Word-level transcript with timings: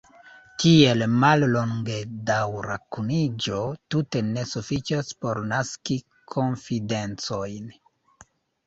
Tiel 0.61 1.03
mallongedaŭra 1.23 2.77
kuniĝo 2.97 3.61
tute 3.95 4.25
ne 4.33 4.49
sufiĉas 4.55 5.15
por 5.23 5.45
naski 5.53 6.03
konfidenciojn. 6.35 7.75